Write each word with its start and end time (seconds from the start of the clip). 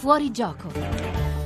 Fuori 0.00 0.30
gioco. 0.30 0.99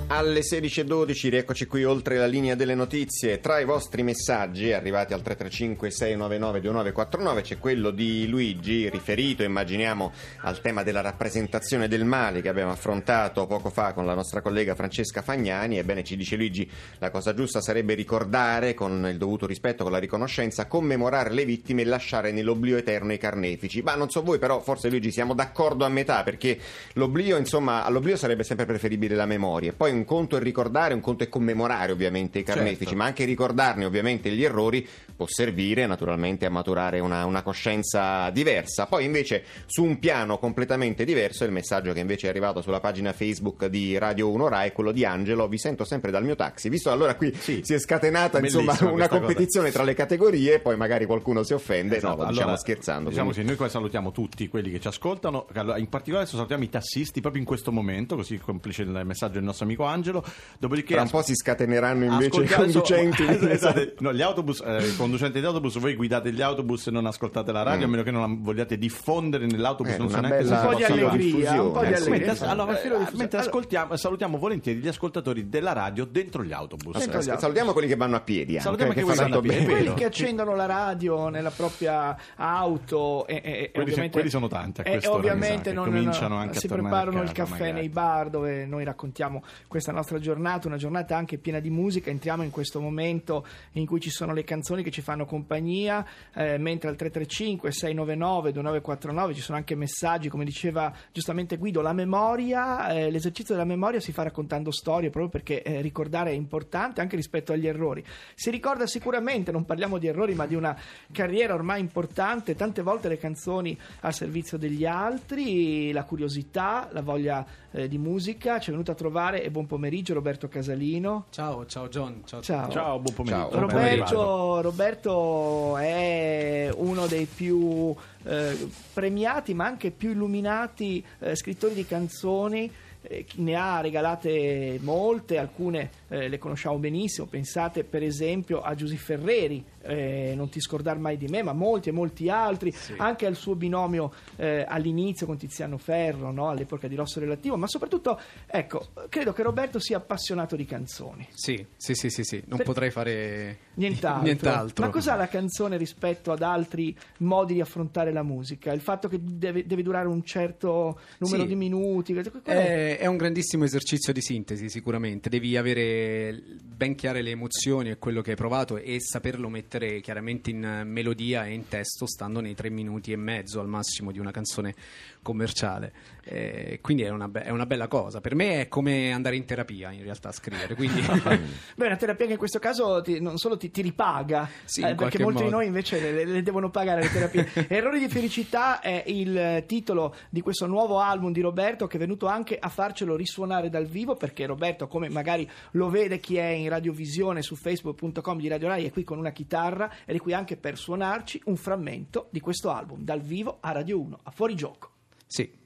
Alle 0.06 0.40
16.12 0.40 1.30
rieccoci 1.30 1.66
qui 1.66 1.82
oltre 1.82 2.18
la 2.18 2.26
linea 2.26 2.54
delle 2.54 2.74
notizie. 2.74 3.40
Tra 3.40 3.58
i 3.58 3.64
vostri 3.64 4.02
messaggi 4.02 4.70
arrivati 4.70 5.14
al 5.14 5.22
335-699-2949 5.22 7.40
c'è 7.40 7.58
quello 7.58 7.90
di 7.90 8.28
Luigi 8.28 8.90
riferito, 8.90 9.42
immaginiamo, 9.42 10.12
al 10.42 10.60
tema 10.60 10.82
della 10.82 11.00
rappresentazione 11.00 11.88
del 11.88 12.04
male 12.04 12.42
che 12.42 12.50
abbiamo 12.50 12.70
affrontato 12.70 13.46
poco 13.46 13.70
fa 13.70 13.94
con 13.94 14.04
la 14.04 14.12
nostra 14.12 14.42
collega 14.42 14.74
Francesca 14.74 15.22
Fagnani. 15.22 15.78
Ebbene, 15.78 16.04
ci 16.04 16.16
dice 16.16 16.36
Luigi, 16.36 16.70
la 16.98 17.10
cosa 17.10 17.32
giusta 17.32 17.62
sarebbe 17.62 17.94
ricordare 17.94 18.74
con 18.74 19.08
il 19.10 19.16
dovuto 19.16 19.46
rispetto, 19.46 19.84
con 19.84 19.92
la 19.92 19.98
riconoscenza, 19.98 20.66
commemorare 20.66 21.30
le 21.30 21.46
vittime 21.46 21.80
e 21.80 21.86
lasciare 21.86 22.30
nell'oblio 22.30 22.76
eterno 22.76 23.14
i 23.14 23.18
carnefici. 23.18 23.80
Ma 23.80 23.94
non 23.94 24.10
so 24.10 24.22
voi, 24.22 24.38
però 24.38 24.60
forse 24.60 24.90
Luigi 24.90 25.10
siamo 25.10 25.32
d'accordo 25.32 25.86
a 25.86 25.88
metà 25.88 26.22
perché 26.22 26.58
l'oblio, 26.92 27.38
insomma, 27.38 27.84
all'oblio 27.84 28.16
sarebbe 28.16 28.44
sempre 28.44 28.66
preferibile 28.66 29.14
la 29.14 29.26
memoria. 29.26 29.72
Poi 29.74 29.92
un 29.94 30.04
conto 30.04 30.36
è 30.36 30.40
ricordare, 30.40 30.94
un 30.94 31.00
conto 31.00 31.24
è 31.24 31.28
commemorare 31.28 31.92
ovviamente 31.92 32.38
i 32.38 32.42
carnefici, 32.42 32.84
Certo. 32.84 32.96
ma 32.96 33.04
anche 33.06 33.24
ricordarne 33.24 33.84
ovviamente 33.84 34.30
gli 34.30 34.44
errori 34.44 34.86
può 35.16 35.26
servire 35.28 35.86
naturalmente 35.86 36.44
a 36.46 36.50
maturare 36.50 36.98
una, 37.00 37.24
una 37.24 37.42
coscienza 37.42 38.30
diversa. 38.30 38.86
Poi 38.86 39.04
invece 39.04 39.44
su 39.66 39.84
un 39.84 39.98
piano 39.98 40.38
completamente 40.38 41.04
diverso 41.04 41.44
è 41.44 41.46
il 41.46 41.52
messaggio 41.52 41.92
che 41.92 42.00
invece 42.00 42.26
è 42.26 42.30
arrivato 42.30 42.60
sulla 42.60 42.80
pagina 42.80 43.12
Facebook 43.12 43.66
di 43.66 43.96
Radio 43.96 44.30
1 44.30 44.48
Rai, 44.48 44.72
quello 44.72 44.92
di 44.92 45.04
Angelo, 45.04 45.48
vi 45.48 45.58
sento 45.58 45.84
sempre 45.84 46.10
dal 46.10 46.24
mio 46.24 46.34
taxi, 46.34 46.68
visto 46.68 46.90
allora 46.90 47.14
qui 47.14 47.32
Sì. 47.34 47.60
si 47.62 47.74
è 47.74 47.78
scatenata 47.78 48.38
insomma 48.40 48.76
una 48.82 49.08
competizione 49.08 49.70
tra 49.70 49.82
le 49.84 49.94
categorie, 49.94 50.58
poi 50.60 50.76
magari 50.76 51.06
qualcuno 51.06 51.42
si 51.42 51.52
offende, 51.54 51.96
Esatto, 51.96 52.16
no, 52.16 52.22
lo 52.22 52.28
diciamo 52.28 52.46
allora, 52.48 52.60
scherzando. 52.60 53.08
Diciamo 53.08 53.30
quindi- 53.30 53.42
sì, 53.42 53.46
noi 53.48 53.56
qua 53.56 53.68
salutiamo 53.68 54.10
tutti 54.10 54.48
quelli 54.48 54.70
che 54.70 54.80
ci 54.80 54.88
ascoltano, 54.88 55.46
in 55.76 55.88
particolare 55.88 56.26
salutiamo 56.26 56.64
i 56.64 56.68
tassisti 56.68 57.20
proprio 57.20 57.40
in 57.40 57.46
questo 57.46 57.70
momento, 57.72 58.16
così 58.16 58.38
complice 58.38 58.82
il 58.82 59.02
messaggio 59.04 59.34
del 59.34 59.44
nostro 59.44 59.64
amico 59.64 59.83
Angelo, 59.84 60.24
dopodiché 60.58 60.94
Tra 60.94 61.02
un 61.02 61.10
po' 61.10 61.22
si 61.22 61.34
scateneranno 61.34 62.04
invece 62.04 62.42
i 62.42 62.46
conducenti. 62.48 63.22
Esatto, 63.44 63.48
esatto. 63.78 63.94
No, 64.00 64.12
gli 64.12 64.22
autobus, 64.22 64.60
eh, 64.64 64.86
i 64.86 64.96
conducenti 64.96 65.40
di 65.40 65.46
autobus, 65.46 65.78
voi 65.78 65.94
guidate 65.94 66.32
gli 66.32 66.42
autobus 66.42 66.86
e 66.86 66.90
non 66.90 67.06
ascoltate 67.06 67.52
la 67.52 67.62
radio, 67.62 67.86
Mm. 67.86 67.88
a 67.88 67.90
meno 67.90 68.02
che 68.02 68.10
non 68.10 68.20
la 68.22 68.36
vogliate 68.38 68.76
diffondere 68.78 69.46
nell'autobus, 69.46 69.92
Eh, 69.94 69.98
non 69.98 70.08
so 70.10 70.20
neanche 70.20 70.38
bella 70.44 70.60
se 70.60 70.64
Un 70.66 70.70
po' 70.72 70.76
di 70.76 70.84
allegria, 70.84 71.62
un 71.62 71.72
po' 71.72 71.80
di 71.80 71.86
allegria. 71.86 72.10
Mentre, 72.26 72.46
allora, 72.46 72.80
Eh, 72.80 73.06
mentre 73.14 73.38
ascoltiamo, 73.40 73.96
salutiamo 73.96 74.38
volentieri 74.38 74.78
gli 74.80 74.88
ascoltatori 74.88 75.48
della 75.48 75.72
radio 75.72 76.04
dentro 76.04 76.42
gli 76.44 76.52
autobus. 76.52 76.96
Dentro 76.98 77.18
gli 77.18 77.22
autobus. 77.22 77.40
Salutiamo 77.40 77.72
quelli 77.72 77.88
che 77.88 77.96
vanno 77.96 78.16
a 78.16 78.20
piedi 78.20 78.52
anche, 78.52 78.62
Salutiamo 78.62 78.92
che 78.92 79.00
che 79.04 79.14
vanno 79.14 79.36
a 79.36 79.40
bene. 79.40 79.54
piedi, 79.56 79.72
quelli 79.72 79.94
che 79.94 80.04
accendono 80.04 80.54
la 80.54 80.66
radio 80.66 81.28
nella 81.28 81.50
propria 81.50 82.16
auto 82.36 83.26
e, 83.26 83.34
e- 83.34 83.38
e 83.64 83.70
Quelli- 83.72 83.88
ovviamente, 83.90 84.10
quelli 84.12 84.30
sono 84.30 84.48
tanti 84.48 84.80
a 84.80 84.84
e 84.88 84.94
mi 84.96 85.00
sa, 85.02 85.12
ovviamente 85.12 85.72
non, 85.72 85.84
cominciano 85.84 86.36
anche 86.36 86.56
a 86.58 86.60
si 86.60 86.68
tornare 86.68 86.88
preparano 86.94 87.20
a 87.20 87.22
il 87.24 87.32
caffè 87.32 87.50
magari. 87.52 87.72
nei 87.72 87.88
bar 87.88 88.30
dove 88.30 88.66
noi 88.66 88.84
raccontiamo 88.84 89.42
questa 89.74 89.90
nostra 89.90 90.20
giornata 90.20 90.68
una 90.68 90.76
giornata 90.76 91.16
anche 91.16 91.36
piena 91.36 91.58
di 91.58 91.68
musica. 91.68 92.08
Entriamo 92.08 92.44
in 92.44 92.50
questo 92.50 92.80
momento 92.80 93.44
in 93.72 93.86
cui 93.86 93.98
ci 93.98 94.08
sono 94.08 94.32
le 94.32 94.44
canzoni 94.44 94.84
che 94.84 94.92
ci 94.92 95.00
fanno 95.00 95.24
compagnia 95.24 96.06
eh, 96.32 96.58
mentre 96.58 96.90
al 96.90 96.94
335 96.94 97.72
699 97.72 98.52
2949 98.52 99.34
ci 99.34 99.40
sono 99.40 99.58
anche 99.58 99.74
messaggi 99.74 100.28
come 100.28 100.44
diceva 100.44 100.92
giustamente 101.10 101.56
Guido 101.56 101.80
la 101.80 101.92
memoria 101.92 102.86
eh, 102.90 103.10
l'esercizio 103.10 103.52
della 103.54 103.66
memoria 103.66 103.98
si 103.98 104.12
fa 104.12 104.22
raccontando 104.22 104.70
storie 104.70 105.10
proprio 105.10 105.28
perché 105.28 105.64
eh, 105.64 105.80
ricordare 105.80 106.30
è 106.30 106.34
importante 106.34 107.00
anche 107.00 107.16
rispetto 107.16 107.52
agli 107.52 107.66
errori. 107.66 108.04
Si 108.36 108.50
ricorda 108.50 108.86
sicuramente 108.86 109.50
non 109.50 109.64
parliamo 109.64 109.98
di 109.98 110.06
errori 110.06 110.34
ma 110.34 110.46
di 110.46 110.54
una 110.54 110.78
carriera 111.10 111.52
ormai 111.52 111.80
importante 111.80 112.54
tante 112.54 112.80
volte 112.82 113.08
le 113.08 113.18
canzoni 113.18 113.76
al 114.02 114.14
servizio 114.14 114.56
degli 114.56 114.84
altri 114.84 115.90
la 115.90 116.04
curiosità 116.04 116.88
la 116.92 117.02
voglia 117.02 117.44
eh, 117.72 117.88
di 117.88 117.98
musica 117.98 118.60
ci 118.60 118.68
è 118.68 118.70
venuto 118.70 118.92
a 118.92 118.94
trovare 118.94 119.42
e 119.42 119.50
buon 119.50 119.63
pomeriggio 119.66 120.14
Roberto 120.14 120.48
Casalino 120.48 121.26
Ciao, 121.30 121.66
ciao 121.66 121.88
John. 121.88 122.22
Ciao. 122.24 122.40
ciao 122.42 122.70
Ciao, 122.70 122.98
buon 122.98 123.14
pomeriggio. 123.14 123.50
Ciao. 123.50 123.60
Roberto, 123.60 124.60
Roberto 124.60 125.76
è 125.78 126.70
uno 126.74 127.06
dei 127.06 127.26
più 127.26 127.94
eh, 128.24 128.68
premiati 128.92 129.54
ma 129.54 129.66
anche 129.66 129.90
più 129.90 130.10
illuminati 130.10 131.04
eh, 131.20 131.34
scrittori 131.34 131.74
di 131.74 131.86
canzoni 131.86 132.64
eh, 132.64 132.83
chi 133.26 133.42
ne 133.42 133.54
ha 133.54 133.80
regalate 133.80 134.78
molte, 134.82 135.38
alcune 135.38 135.90
eh, 136.08 136.28
le 136.28 136.38
conosciamo 136.38 136.78
benissimo, 136.78 137.26
pensate 137.26 137.84
per 137.84 138.02
esempio 138.02 138.60
a 138.62 138.74
Giusy 138.74 138.96
Ferreri, 138.96 139.64
eh, 139.82 140.32
Non 140.34 140.48
ti 140.48 140.60
scordar 140.60 140.96
mai 140.98 141.16
di 141.18 141.26
me, 141.26 141.42
ma 141.42 141.52
molti 141.52 141.90
e 141.90 141.92
molti 141.92 142.28
altri, 142.30 142.74
anche 142.96 143.26
al 143.26 143.34
suo 143.36 143.54
binomio 143.54 144.12
eh, 144.36 144.64
all'inizio 144.66 145.26
con 145.26 145.36
Tiziano 145.36 145.76
Ferro, 145.76 146.30
no? 146.32 146.48
all'epoca 146.48 146.88
di 146.88 146.94
Rosso 146.94 147.20
Relativo, 147.20 147.56
ma 147.56 147.66
soprattutto, 147.66 148.18
ecco, 148.46 148.86
credo 149.10 149.32
che 149.34 149.42
Roberto 149.42 149.78
sia 149.78 149.98
appassionato 149.98 150.56
di 150.56 150.64
canzoni. 150.64 151.26
Sì, 151.34 151.64
sì, 151.76 151.94
sì, 151.94 152.08
sì, 152.08 152.24
sì. 152.24 152.42
Non 152.46 152.56
Per- 152.58 152.66
potrei 152.66 152.90
fare 152.90 153.58
Nient'altro. 153.74 154.22
nient'altro. 154.24 154.84
Ma 154.86 154.90
cos'ha 154.90 155.14
la 155.16 155.28
canzone 155.28 155.76
rispetto 155.76 156.32
ad 156.32 156.42
altri 156.42 156.96
modi 157.18 157.54
di 157.54 157.60
affrontare 157.60 158.12
la 158.12 158.22
musica? 158.22 158.72
Il 158.72 158.80
fatto 158.80 159.08
che 159.08 159.18
deve, 159.20 159.66
deve 159.66 159.82
durare 159.82 160.08
un 160.08 160.24
certo 160.24 160.98
numero 161.18 161.42
Sì. 161.42 161.46
di 161.48 161.54
minuti? 161.56 162.12
qual 162.14 162.24
è? 162.44 162.93
È, 162.94 162.98
è 162.98 163.06
un 163.06 163.16
grandissimo 163.16 163.64
esercizio 163.64 164.12
di 164.12 164.20
sintesi, 164.20 164.68
sicuramente. 164.68 165.28
Devi 165.28 165.56
avere 165.56 166.40
ben 166.62 166.94
chiare 166.94 167.22
le 167.22 167.30
emozioni 167.30 167.90
e 167.90 167.98
quello 167.98 168.20
che 168.22 168.30
hai 168.30 168.36
provato 168.36 168.76
e 168.76 169.00
saperlo 169.00 169.48
mettere 169.48 170.00
chiaramente 170.00 170.50
in 170.50 170.82
melodia 170.86 171.44
e 171.46 171.52
in 171.52 171.68
testo, 171.68 172.06
stando 172.06 172.40
nei 172.40 172.54
tre 172.54 172.70
minuti 172.70 173.12
e 173.12 173.16
mezzo 173.16 173.60
al 173.60 173.68
massimo 173.68 174.12
di 174.12 174.18
una 174.18 174.30
canzone 174.30 174.74
commerciale. 175.22 175.92
Eh, 176.24 176.78
quindi 176.82 177.02
è 177.02 177.08
una, 177.10 177.28
be- 177.28 177.42
è 177.42 177.50
una 177.50 177.66
bella 177.66 177.88
cosa. 177.88 178.20
Per 178.20 178.34
me 178.34 178.62
è 178.62 178.68
come 178.68 179.12
andare 179.12 179.36
in 179.36 179.44
terapia, 179.44 179.90
in 179.90 180.02
realtà, 180.02 180.28
a 180.28 180.32
scrivere. 180.32 180.74
Quindi 180.74 181.00
Beh, 181.76 181.86
una 181.86 181.96
terapia 181.96 182.26
che 182.26 182.32
in 182.32 182.38
questo 182.38 182.58
caso 182.58 183.00
ti- 183.02 183.20
non 183.20 183.38
solo 183.38 183.56
ti, 183.56 183.70
ti 183.70 183.82
ripaga, 183.82 184.48
Sì, 184.64 184.82
eh, 184.82 184.94
perché 184.94 185.18
molti 185.22 185.38
di 185.38 185.44
modo. 185.44 185.56
noi 185.56 185.66
invece 185.66 186.00
le, 186.00 186.24
le 186.24 186.42
devono 186.42 186.70
pagare 186.70 187.02
le 187.02 187.10
terapie. 187.10 187.48
Errori 187.68 187.98
di 187.98 188.08
felicità 188.08 188.80
è 188.80 189.02
il 189.06 189.64
titolo 189.66 190.14
di 190.30 190.40
questo 190.40 190.66
nuovo 190.66 190.98
album 190.98 191.32
di 191.32 191.40
Roberto 191.40 191.86
che 191.86 191.96
è 191.96 192.00
venuto 192.00 192.26
anche 192.26 192.56
a 192.58 192.68
farcelo 192.84 193.16
risuonare 193.16 193.70
dal 193.70 193.86
vivo 193.86 194.14
perché 194.14 194.44
Roberto, 194.44 194.86
come 194.86 195.08
magari 195.08 195.48
lo 195.72 195.88
vede 195.88 196.18
chi 196.18 196.36
è 196.36 196.48
in 196.48 196.68
radiovisione 196.68 197.40
su 197.40 197.56
facebook.com 197.56 198.38
di 198.38 198.48
Radio 198.48 198.68
Rai, 198.68 198.84
è 198.84 198.92
qui 198.92 199.04
con 199.04 199.16
una 199.16 199.32
chitarra 199.32 199.90
ed 200.04 200.16
è 200.16 200.20
qui 200.20 200.34
anche 200.34 200.58
per 200.58 200.76
suonarci 200.76 201.42
un 201.46 201.56
frammento 201.56 202.28
di 202.30 202.40
questo 202.40 202.70
album 202.70 203.02
dal 203.02 203.22
vivo 203.22 203.56
a 203.60 203.72
Radio 203.72 203.98
1, 204.00 204.20
a 204.22 204.30
fuori 204.30 204.54
gioco. 204.54 204.90
sì. 205.26 205.62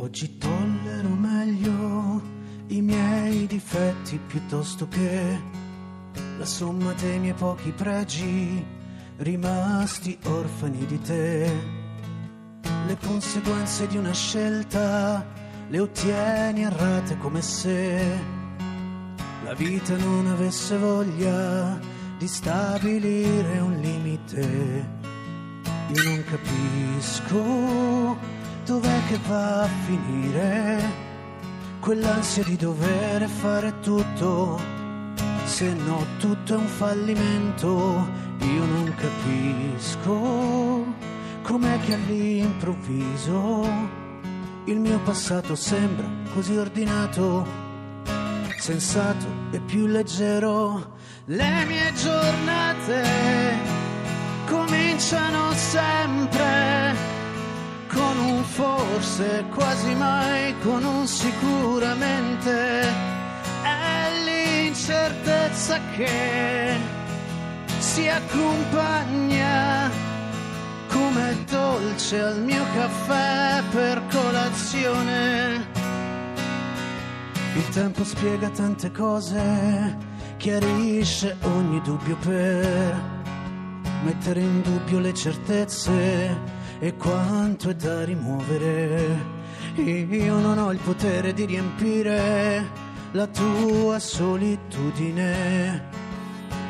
Oggi 0.00 0.38
tollero 0.38 1.08
meglio 1.08 2.22
i 2.68 2.82
miei 2.82 3.46
difetti 3.46 4.20
piuttosto 4.28 4.86
che 4.86 5.40
la 6.38 6.44
somma 6.44 6.92
dei 6.92 7.18
miei 7.18 7.34
pochi 7.34 7.72
pregi 7.72 8.64
rimasti 9.16 10.16
orfani 10.24 10.86
di 10.86 11.00
te. 11.00 11.77
Le 12.88 12.96
conseguenze 13.04 13.86
di 13.86 13.98
una 13.98 14.14
scelta 14.14 15.22
le 15.68 15.78
ottieni 15.78 16.62
errate 16.62 17.18
come 17.18 17.42
se 17.42 18.18
la 19.44 19.52
vita 19.52 19.94
non 19.98 20.26
avesse 20.28 20.78
voglia 20.78 21.78
di 22.16 22.26
stabilire 22.26 23.58
un 23.58 23.78
limite. 23.78 24.88
Io 25.88 26.02
non 26.02 26.24
capisco 26.24 28.16
dov'è 28.64 29.04
che 29.08 29.18
va 29.28 29.64
a 29.64 29.68
finire 29.84 30.82
quell'ansia 31.80 32.42
di 32.44 32.56
dover 32.56 33.28
fare 33.28 33.80
tutto, 33.80 34.58
se 35.44 35.74
no 35.74 36.06
tutto 36.16 36.54
è 36.54 36.56
un 36.56 36.66
fallimento. 36.66 38.08
Io 38.40 38.64
non 38.64 38.94
capisco 38.96 40.77
com'è 41.48 41.80
che 41.80 41.94
all'improvviso 41.94 43.66
il 44.64 44.78
mio 44.78 44.98
passato 44.98 45.54
sembra 45.54 46.06
così 46.34 46.54
ordinato, 46.54 47.46
sensato 48.58 49.24
e 49.50 49.58
più 49.60 49.86
leggero. 49.86 50.96
Le 51.24 51.64
mie 51.64 51.90
giornate 51.94 53.02
cominciano 54.46 55.54
sempre 55.54 56.94
con 57.94 58.18
un 58.18 58.44
forse, 58.44 59.46
quasi 59.54 59.94
mai 59.94 60.54
con 60.58 60.84
un 60.84 61.06
sicuramente. 61.06 62.92
È 63.62 64.10
l'incertezza 64.22 65.80
che 65.96 66.76
si 67.78 68.06
accompagna 68.06 70.07
come 71.18 71.44
dolce 71.50 72.20
al 72.20 72.40
mio 72.42 72.62
caffè 72.74 73.62
per 73.70 74.00
colazione. 74.08 75.66
Il 77.56 77.68
tempo 77.70 78.04
spiega 78.04 78.48
tante 78.50 78.92
cose, 78.92 79.96
chiarisce 80.36 81.36
ogni 81.42 81.80
dubbio 81.80 82.16
per 82.18 83.16
mettere 84.04 84.40
in 84.40 84.62
dubbio 84.62 85.00
le 85.00 85.12
certezze 85.12 86.36
e 86.78 86.94
quanto 86.94 87.70
è 87.70 87.74
da 87.74 88.04
rimuovere. 88.04 89.36
Io 89.74 90.38
non 90.38 90.58
ho 90.58 90.70
il 90.70 90.78
potere 90.78 91.32
di 91.32 91.46
riempire 91.46 92.64
la 93.10 93.26
tua 93.26 93.98
solitudine. 93.98 95.82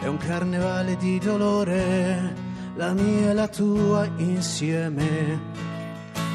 È 0.00 0.06
un 0.06 0.16
carnevale 0.16 0.96
di 0.96 1.18
dolore, 1.18 2.47
la 2.78 2.92
mia 2.92 3.30
e 3.30 3.34
la 3.34 3.48
tua 3.48 4.08
insieme. 4.18 5.40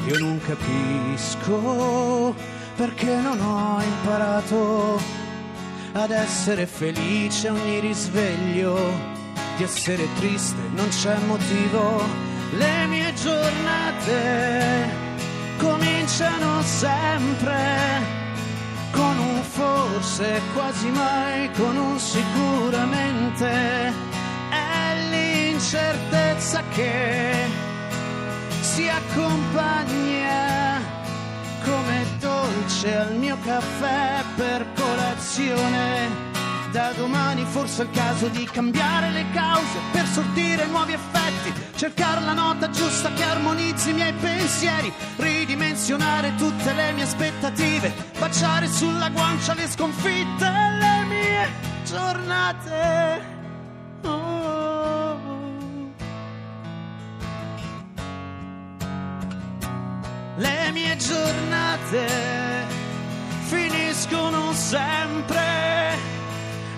Io 0.06 0.18
non 0.18 0.38
capisco 0.46 2.34
perché 2.76 3.16
non 3.16 3.40
ho 3.40 3.80
imparato 3.80 5.00
ad 5.92 6.10
essere 6.10 6.66
felice 6.66 7.48
ogni 7.48 7.80
risveglio, 7.80 8.76
di 9.56 9.62
essere 9.62 10.06
triste 10.16 10.60
non 10.74 10.86
c'è 10.88 11.16
motivo. 11.26 12.02
Le 12.58 12.86
mie 12.88 13.14
giornate 13.14 14.86
cominciano 15.56 16.60
sempre 16.60 17.56
con 18.90 19.18
un 19.18 19.42
forse, 19.42 20.42
quasi 20.52 20.90
mai 20.90 21.50
con 21.52 21.74
un 21.74 21.98
sicuramente. 21.98 24.13
È 25.74 25.76
l'incertezza 25.76 26.62
che 26.70 27.48
si 28.60 28.88
accompagna 28.88 30.80
come 31.64 32.04
dolce 32.20 32.96
al 32.96 33.16
mio 33.16 33.36
caffè 33.44 34.22
per 34.36 34.66
colazione. 34.76 36.32
Da 36.70 36.92
domani 36.92 37.44
forse 37.44 37.82
è 37.82 37.84
il 37.86 37.90
caso 37.90 38.28
di 38.28 38.44
cambiare 38.44 39.10
le 39.10 39.26
cause 39.32 39.78
per 39.90 40.06
sortire 40.06 40.66
nuovi 40.66 40.92
effetti, 40.92 41.52
cercare 41.74 42.20
la 42.20 42.34
nota 42.34 42.70
giusta 42.70 43.12
che 43.12 43.24
armonizzi 43.24 43.90
i 43.90 43.94
miei 43.94 44.12
pensieri, 44.12 44.92
ridimensionare 45.16 46.36
tutte 46.36 46.72
le 46.72 46.92
mie 46.92 47.02
aspettative, 47.02 47.92
baciare 48.18 48.68
sulla 48.68 49.08
guancia 49.10 49.54
le 49.54 49.68
sconfitte 49.68 50.50
le 50.78 51.04
mie 51.04 51.48
giornate. 51.84 53.33
Le 60.36 60.70
mie 60.72 60.96
giornate 60.96 62.06
finiscono 63.46 64.52
sempre 64.52 65.96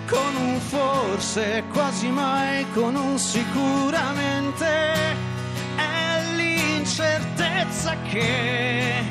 con 0.06 0.36
un 0.36 0.60
forse, 0.60 1.64
quasi 1.72 2.08
mai 2.08 2.66
con 2.74 2.94
un 2.94 3.18
sicuramente. 3.18 4.66
È 5.74 6.34
l'incertezza 6.34 7.96
che 8.10 9.02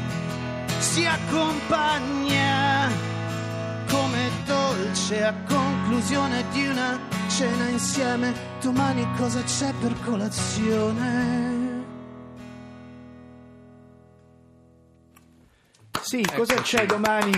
si 0.77 1.05
accompagna 1.07 2.87
come 3.89 4.29
dolce 4.45 5.23
a 5.23 5.33
conclusione 5.47 6.43
di 6.51 6.67
una 6.67 6.99
cena 7.29 7.67
insieme. 7.69 8.31
Domani 8.61 9.07
cosa 9.17 9.41
c'è 9.41 9.73
per 9.81 9.99
colazione? 10.01 11.54
Sì, 16.15 16.23
cosa 16.33 16.61
c'è 16.61 16.85
domani 16.85 17.33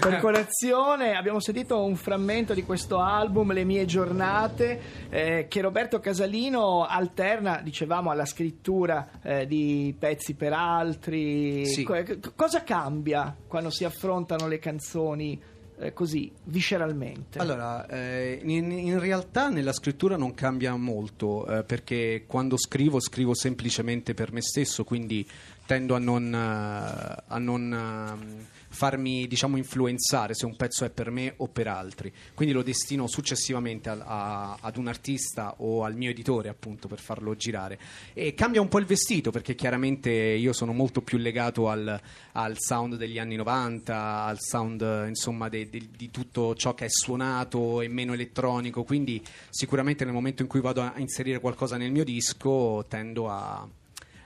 per 0.00 0.16
colazione? 0.22 1.14
Abbiamo 1.14 1.38
sentito 1.38 1.84
un 1.84 1.96
frammento 1.96 2.54
di 2.54 2.64
questo 2.64 2.98
album, 2.98 3.52
Le 3.52 3.64
mie 3.64 3.84
giornate, 3.84 4.80
eh, 5.10 5.46
che 5.50 5.60
Roberto 5.60 6.00
Casalino 6.00 6.86
alterna, 6.86 7.60
dicevamo, 7.62 8.10
alla 8.10 8.24
scrittura 8.24 9.20
eh, 9.22 9.46
di 9.46 9.94
pezzi 9.98 10.32
per 10.32 10.54
altri. 10.54 11.66
Sì. 11.66 11.82
Co- 11.82 12.02
cosa 12.34 12.64
cambia 12.64 13.36
quando 13.46 13.68
si 13.68 13.84
affrontano 13.84 14.48
le 14.48 14.58
canzoni 14.58 15.38
eh, 15.78 15.92
così, 15.92 16.32
visceralmente? 16.44 17.38
Allora, 17.38 17.86
eh, 17.86 18.40
in, 18.44 18.70
in 18.70 18.98
realtà 18.98 19.48
nella 19.50 19.72
scrittura 19.72 20.16
non 20.16 20.32
cambia 20.32 20.74
molto, 20.76 21.46
eh, 21.46 21.64
perché 21.64 22.24
quando 22.26 22.56
scrivo 22.56 22.98
scrivo 22.98 23.34
semplicemente 23.34 24.14
per 24.14 24.32
me 24.32 24.40
stesso, 24.40 24.84
quindi 24.84 25.28
tendo 25.72 25.94
a 25.94 25.98
non, 25.98 26.34
eh, 26.34 27.22
a 27.28 27.38
non, 27.38 27.72
ehm, 27.72 28.46
farmi 28.68 29.26
diciamo 29.26 29.56
influenzare 29.56 30.34
se 30.34 30.44
un 30.44 30.54
pezzo 30.54 30.84
è 30.84 30.90
per 30.90 31.10
me 31.10 31.32
o 31.38 31.48
per 31.48 31.66
altri. 31.66 32.12
Quindi 32.34 32.52
lo 32.54 32.62
destino 32.62 33.06
successivamente 33.06 33.88
al- 33.88 34.02
a- 34.04 34.58
ad 34.60 34.76
un 34.76 34.88
artista 34.88 35.54
o 35.58 35.82
al 35.84 35.94
mio 35.96 36.10
editore, 36.10 36.50
appunto, 36.50 36.88
per 36.88 36.98
farlo 37.00 37.34
girare. 37.36 37.78
E 38.12 38.34
cambia 38.34 38.60
un 38.60 38.68
po' 38.68 38.80
il 38.80 38.84
vestito, 38.84 39.30
perché 39.30 39.54
chiaramente 39.54 40.10
io 40.10 40.52
sono 40.52 40.74
molto 40.74 41.00
più 41.00 41.16
legato 41.16 41.70
al, 41.70 41.98
al 42.32 42.54
sound 42.58 42.96
degli 42.96 43.18
anni 43.18 43.36
90, 43.36 44.24
al 44.24 44.36
sound 44.40 45.04
insomma 45.08 45.48
de- 45.48 45.70
de- 45.70 45.88
di 45.96 46.10
tutto 46.10 46.54
ciò 46.54 46.74
che 46.74 46.84
è 46.84 46.90
suonato 46.90 47.80
e 47.80 47.88
meno 47.88 48.12
elettronico. 48.12 48.84
Quindi 48.84 49.22
sicuramente 49.48 50.04
nel 50.04 50.12
momento 50.12 50.42
in 50.42 50.48
cui 50.48 50.60
vado 50.60 50.82
a 50.82 50.92
inserire 50.96 51.40
qualcosa 51.40 51.78
nel 51.78 51.92
mio 51.92 52.04
disco 52.04 52.84
tendo 52.88 53.30
a 53.30 53.66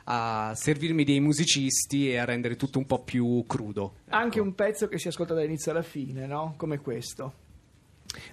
a 0.08 0.52
servirmi 0.54 1.04
dei 1.04 1.20
musicisti 1.20 2.10
e 2.10 2.18
a 2.18 2.24
rendere 2.24 2.56
tutto 2.56 2.78
un 2.78 2.86
po' 2.86 3.02
più 3.02 3.44
crudo. 3.46 3.96
Anche 4.08 4.40
un 4.40 4.54
pezzo 4.54 4.88
che 4.88 4.98
si 4.98 5.08
ascolta 5.08 5.34
dall'inizio 5.34 5.70
alla 5.72 5.82
fine, 5.82 6.26
no? 6.26 6.54
Come 6.56 6.78
questo. 6.78 7.44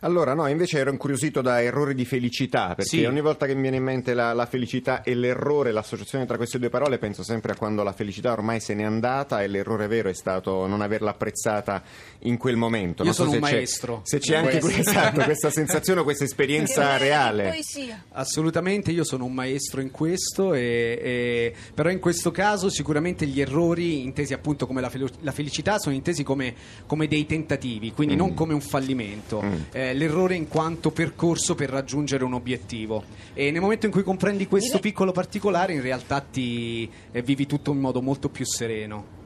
Allora, 0.01 0.33
no, 0.33 0.47
invece 0.47 0.79
ero 0.79 0.91
incuriosito 0.91 1.41
da 1.41 1.61
errori 1.61 1.93
di 1.95 2.05
felicità, 2.05 2.67
perché 2.75 2.83
Sì. 2.97 3.05
ogni 3.05 3.21
volta 3.21 3.45
che 3.45 3.53
mi 3.55 3.61
viene 3.61 3.77
in 3.77 3.83
mente 3.83 4.13
la, 4.13 4.33
la 4.33 4.45
felicità 4.45 5.01
e 5.03 5.13
l'errore, 5.15 5.71
l'associazione 5.71 6.25
tra 6.25 6.37
queste 6.37 6.59
due 6.59 6.69
parole, 6.69 6.97
penso 6.97 7.23
sempre 7.23 7.53
a 7.53 7.55
quando 7.55 7.83
la 7.83 7.93
felicità 7.93 8.31
ormai 8.31 8.59
se 8.59 8.73
n'è 8.73 8.83
andata 8.83 9.41
e 9.43 9.47
l'errore 9.47 9.87
vero 9.87 10.09
è 10.09 10.13
stato 10.13 10.65
non 10.67 10.81
averla 10.81 11.11
apprezzata 11.11 11.81
in 12.19 12.37
quel 12.37 12.55
momento. 12.57 13.03
Io 13.03 13.09
Non 13.09 13.13
so 13.13 13.23
sono 13.23 13.31
se 13.31 13.37
un 13.37 13.43
c'è- 13.43 13.51
maestro 13.53 14.01
Se 14.03 14.19
c'è 14.19 14.35
anche 14.35 14.59
questo. 14.59 14.79
esatto, 14.81 15.21
questa 15.21 15.49
sensazione 15.49 15.99
o 16.01 16.03
questa 16.03 16.23
esperienza 16.25 16.97
reale. 16.97 17.55
Assolutamente, 18.11 18.91
io 18.91 19.03
sono 19.03 19.25
un 19.25 19.33
maestro 19.33 19.81
in 19.81 19.91
questo, 19.91 20.53
e- 20.53 20.99
e- 21.01 21.53
però 21.73 21.89
in 21.89 21.99
questo 21.99 22.31
caso 22.31 22.69
sicuramente 22.69 23.25
gli 23.25 23.41
errori, 23.41 24.03
intesi 24.03 24.33
appunto 24.33 24.67
come 24.67 24.81
la, 24.81 24.89
fel- 24.89 25.09
la 25.21 25.31
felicità, 25.31 25.79
sono 25.79 25.95
intesi 25.95 26.23
come, 26.23 26.53
come 26.85 27.07
dei 27.07 27.25
tentativi, 27.25 27.91
quindi 27.91 28.15
non 28.15 28.33
come 28.33 28.53
un 28.53 28.61
fallimento. 28.61 29.43
Eh, 29.75 29.93
l'errore 29.95 30.35
in 30.35 30.47
quanto 30.47 30.91
percorso 30.91 31.55
per 31.55 31.69
raggiungere 31.69 32.23
un 32.23 32.33
obiettivo. 32.33 33.03
E 33.33 33.49
nel 33.49 33.59
momento 33.59 33.87
in 33.87 33.91
cui 33.91 34.03
comprendi 34.03 34.47
questo 34.47 34.77
piccolo 34.79 35.11
particolare, 35.11 35.73
in 35.73 35.81
realtà 35.81 36.21
ti 36.21 36.89
eh, 37.11 37.21
vivi 37.23 37.47
tutto 37.47 37.71
in 37.71 37.79
modo 37.79 37.99
molto 38.01 38.29
più 38.29 38.45
sereno. 38.45 39.21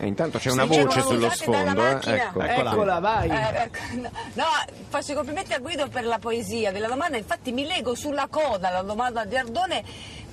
E 0.00 0.06
intanto 0.06 0.38
c'è 0.38 0.50
una 0.50 0.66
Sì, 0.66 0.80
voce 0.80 1.02
sullo 1.02 1.30
sfondo. 1.30 1.80
eh. 1.86 1.92
macchina. 1.92 2.16
Ecco. 2.16 2.40
Eccola. 2.42 2.70
Eccola, 2.72 2.98
vai. 2.98 3.28
Eh, 3.28 3.62
ecco, 3.62 3.78
no, 4.00 4.10
no, 4.32 4.44
faccio 4.88 5.12
i 5.12 5.14
complimenti 5.14 5.52
a 5.52 5.58
Guido 5.60 5.86
per 5.88 6.04
la 6.04 6.18
poesia 6.18 6.72
della 6.72 6.88
domanda, 6.88 7.16
infatti 7.16 7.52
mi 7.52 7.64
leggo 7.64 7.94
sulla 7.94 8.26
coda 8.28 8.70
la 8.70 8.82
domanda 8.82 9.24
di 9.24 9.36
Ardone 9.36 9.84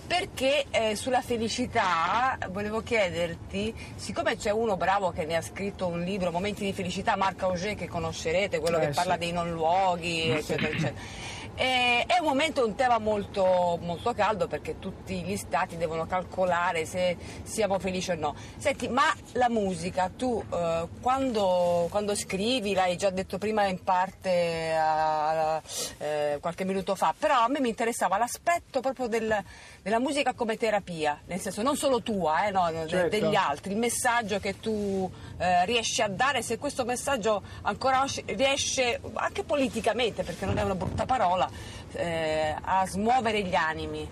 perché 0.05 0.65
eh, 0.72 0.96
sulla 0.96 1.22
felicità 1.22 2.38
volevo 2.50 2.81
chiederti, 2.81 3.74
siccome 3.96 4.36
c'è 4.36 4.50
uno 4.51 4.75
bravo 4.75 5.12
che 5.12 5.25
ne 5.25 5.36
ha 5.38 5.41
scritto 5.41 5.88
un 5.88 6.01
libro, 6.01 6.31
Momenti 6.31 6.65
di 6.65 6.74
felicità, 6.74 7.15
Marc 7.15 7.41
Auger 7.43 7.75
che 7.75 7.88
conoscerete, 7.88 8.60
quello 8.60 8.77
Eh, 8.77 8.88
che 8.88 8.93
parla 8.93 9.13
sì. 9.13 9.20
dei 9.20 9.31
non 9.31 9.51
luoghi, 9.51 10.29
eccetera, 10.29 10.67
eccetera. 10.67 10.93
Eh, 11.55 12.05
è 12.08 12.17
un 12.20 12.27
momento, 12.27 12.65
un 12.65 12.74
tema 12.75 12.98
molto, 12.98 13.77
molto 13.81 14.13
caldo 14.13 14.48
perché 14.48 14.79
tutti 14.79 15.22
gli 15.22 15.36
stati 15.38 15.77
devono 15.77 16.08
calcolare 16.08 16.86
se 16.86 17.17
siamo 17.43 17.77
felici 17.77 18.12
o 18.12 18.15
no. 18.15 18.36
Senti, 18.58 18.88
ma 18.88 19.03
la 19.34 19.48
musica, 19.50 20.10
tu 20.15 20.43
eh, 20.51 20.88
quando, 21.01 21.88
quando 21.91 22.15
scrivi, 22.15 22.74
l'hai 22.74 22.96
già 22.98 23.10
detto 23.12 23.38
prima 23.38 23.65
in 23.65 23.84
parte 23.84 24.74
a- 24.75 25.62
eh, 26.00 26.38
qualche 26.41 26.63
minuto 26.63 26.96
fa, 26.96 27.13
però 27.17 27.43
a 27.43 27.48
me 27.48 27.60
mi 27.60 27.70
interessava 27.70 28.17
l'aspetto 28.17 28.79
proprio 28.79 29.08
del- 29.08 29.43
della 29.84 30.00
musica 30.00 30.34
come 30.34 30.58
terapia, 30.58 31.20
nel 31.25 31.39
senso 31.39 31.62
non 31.62 31.75
solo 31.75 32.01
tua, 32.01 32.48
eh, 32.48 32.51
no, 32.51 32.70
Certo. 32.88 33.10
degli 33.10 33.36
altri, 33.36 33.72
il 33.74 33.77
messaggio 33.77 34.39
che 34.39 34.60
tu 34.60 35.10
eh, 35.38 35.65
riesci 35.65 36.01
a 36.03 36.08
dare, 36.08 36.41
se 36.43 36.58
questo 36.60 36.86
messaggio 36.86 37.41
ancora 37.63 38.05
riesce 38.25 39.00
anche 39.15 39.43
politicamente, 39.43 40.22
perché 40.24 40.46
non 40.46 40.58
è 40.58 40.62
una 40.63 40.75
brutta 40.75 41.05
parola, 41.05 41.40
eh, 41.93 42.55
a 42.62 42.86
smuovere 42.88 43.43
gli 43.43 43.55
animi 43.55 44.00
dei 44.00 44.10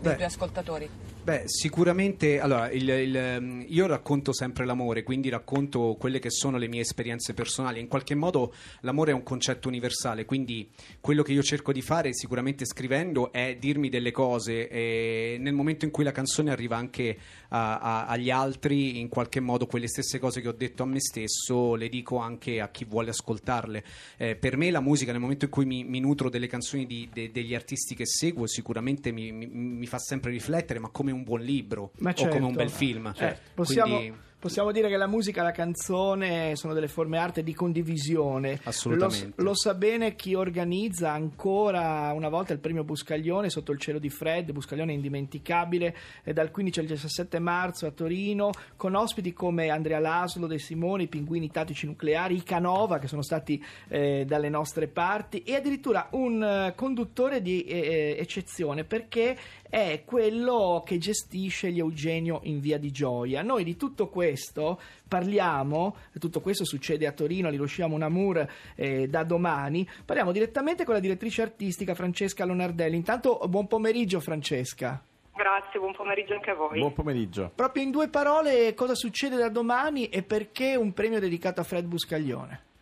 Beh. 0.00 0.14
tuoi 0.14 0.26
ascoltatori. 0.26 0.90
Beh, 1.24 1.44
sicuramente, 1.46 2.38
allora, 2.38 2.70
il- 2.70 2.86
il, 2.86 3.16
ehm, 3.16 3.64
io 3.68 3.86
racconto 3.86 4.34
sempre 4.34 4.66
l'amore, 4.66 5.02
quindi 5.02 5.30
racconto 5.30 5.96
quelle 5.98 6.18
che 6.18 6.28
sono 6.28 6.58
le 6.58 6.68
mie 6.68 6.82
esperienze 6.82 7.32
personali. 7.32 7.80
In 7.80 7.88
qualche 7.88 8.14
modo 8.14 8.52
l'amore 8.80 9.12
è 9.12 9.14
un 9.14 9.22
concetto 9.22 9.68
universale, 9.68 10.26
quindi 10.26 10.68
quello 11.00 11.22
che 11.22 11.32
io 11.32 11.42
cerco 11.42 11.72
di 11.72 11.80
fare 11.80 12.12
sicuramente 12.12 12.66
scrivendo 12.66 13.32
è 13.32 13.56
dirmi 13.58 13.88
delle 13.88 14.10
cose 14.10 14.68
e 14.68 15.36
nel 15.40 15.54
momento 15.54 15.86
in 15.86 15.90
cui 15.90 16.04
la 16.04 16.12
canzone 16.12 16.50
arriva 16.50 16.76
anche 16.76 17.16
a- 17.48 17.78
a- 17.78 18.06
agli 18.06 18.28
altri, 18.28 19.00
in 19.00 19.08
qualche 19.08 19.40
modo 19.40 19.64
quelle 19.64 19.88
stesse 19.88 20.18
cose 20.18 20.42
che 20.42 20.48
ho 20.48 20.52
detto 20.52 20.82
a 20.82 20.86
me 20.86 21.00
stesso 21.00 21.74
le 21.74 21.88
dico 21.88 22.18
anche 22.18 22.60
a 22.60 22.68
chi 22.68 22.84
vuole 22.84 23.08
ascoltarle. 23.08 23.82
Eh, 24.18 24.36
per 24.36 24.58
me 24.58 24.70
la 24.70 24.80
musica, 24.80 25.10
nel 25.12 25.22
momento 25.22 25.46
in 25.46 25.50
cui 25.50 25.64
mi, 25.64 25.84
mi 25.84 26.00
nutro 26.00 26.28
delle 26.28 26.48
canzoni 26.48 26.84
di- 26.84 27.08
de- 27.10 27.30
degli 27.30 27.54
artisti 27.54 27.94
che 27.94 28.04
seguo, 28.04 28.46
sicuramente 28.46 29.10
mi, 29.10 29.32
mi- 29.32 29.46
mi 29.48 29.86
fa 29.86 29.98
sempre 29.98 30.30
riflettere, 30.30 30.78
ma 30.80 30.90
come 30.90 31.12
un 31.14 31.24
buon 31.24 31.40
libro 31.40 31.92
Ma 31.98 32.10
o 32.10 32.14
come 32.14 32.34
un 32.34 32.40
certo. 32.40 32.56
bel 32.56 32.70
film. 32.70 33.14
Eh, 33.16 33.38
possiamo, 33.54 33.96
Quindi- 33.96 34.22
Possiamo 34.44 34.72
dire 34.72 34.90
che 34.90 34.98
la 34.98 35.06
musica 35.06 35.40
e 35.40 35.44
la 35.44 35.52
canzone 35.52 36.54
sono 36.54 36.74
delle 36.74 36.86
forme 36.86 37.16
arte 37.16 37.42
di 37.42 37.54
condivisione. 37.54 38.60
Assolutamente. 38.64 39.32
Lo, 39.36 39.44
lo 39.44 39.54
sa 39.54 39.72
bene 39.72 40.16
chi 40.16 40.34
organizza 40.34 41.10
ancora 41.10 42.12
una 42.12 42.28
volta 42.28 42.52
il 42.52 42.58
premio 42.58 42.84
Buscaglione 42.84 43.48
sotto 43.48 43.72
il 43.72 43.78
cielo 43.78 43.98
di 43.98 44.10
Fred, 44.10 44.52
Buscaglione 44.52 44.92
indimenticabile, 44.92 45.96
eh, 46.24 46.34
dal 46.34 46.50
15 46.50 46.80
al 46.80 46.84
17 46.84 47.38
marzo 47.38 47.86
a 47.86 47.90
Torino, 47.92 48.50
con 48.76 48.94
ospiti 48.94 49.32
come 49.32 49.70
Andrea 49.70 49.98
Laslo, 49.98 50.46
De 50.46 50.58
Simone, 50.58 51.04
i 51.04 51.08
Pinguini 51.08 51.50
Tattici 51.50 51.86
Nucleari, 51.86 52.36
i 52.36 52.42
Canova 52.42 52.98
che 52.98 53.08
sono 53.08 53.22
stati 53.22 53.64
eh, 53.88 54.26
dalle 54.26 54.50
nostre 54.50 54.88
parti 54.88 55.42
e 55.42 55.54
addirittura 55.54 56.08
un 56.10 56.42
eh, 56.42 56.74
conduttore 56.76 57.40
di 57.40 57.62
eh, 57.62 58.16
eccezione 58.18 58.84
perché 58.84 59.38
è 59.74 60.04
quello 60.04 60.84
che 60.86 60.98
gestisce 60.98 61.72
gli 61.72 61.80
Eugenio 61.80 62.38
in 62.44 62.60
via 62.60 62.78
di 62.78 62.92
Gioia. 62.92 63.42
Noi 63.42 63.64
di 63.64 63.76
tutto 63.76 64.06
questo 64.06 64.80
parliamo, 65.08 65.96
tutto 66.20 66.40
questo 66.40 66.64
succede 66.64 67.08
a 67.08 67.10
Torino, 67.10 67.48
all'Hiroshima 67.48 67.88
Monamur 67.88 68.46
eh, 68.76 69.08
da 69.08 69.24
domani, 69.24 69.84
parliamo 70.04 70.30
direttamente 70.30 70.84
con 70.84 70.94
la 70.94 71.00
direttrice 71.00 71.42
artistica 71.42 71.96
Francesca 71.96 72.44
Lonardelli. 72.44 72.94
Intanto 72.94 73.40
buon 73.48 73.66
pomeriggio 73.66 74.20
Francesca. 74.20 75.02
Grazie, 75.34 75.80
buon 75.80 75.92
pomeriggio 75.92 76.34
anche 76.34 76.50
a 76.50 76.54
voi. 76.54 76.78
Buon 76.78 76.92
pomeriggio. 76.92 77.50
Proprio 77.52 77.82
in 77.82 77.90
due 77.90 78.08
parole 78.08 78.74
cosa 78.74 78.94
succede 78.94 79.34
da 79.34 79.48
domani 79.48 80.08
e 80.08 80.22
perché 80.22 80.76
un 80.76 80.92
premio 80.92 81.18
dedicato 81.18 81.60
a 81.60 81.64
Fred 81.64 81.86
Buscaglione? 81.86 82.73